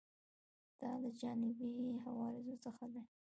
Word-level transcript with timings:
دا 0.79 0.91
له 1.01 1.09
جانبي 1.21 1.69
عوارضو 2.05 2.53
څخه 2.65 2.85
ده. 2.93 3.01